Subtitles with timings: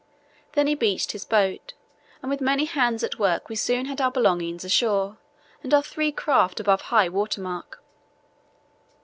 [0.53, 1.75] Then he beached his boat,
[2.23, 5.17] and with many hands at work we soon had our belongings ashore
[5.61, 7.83] and our three craft above high water mark.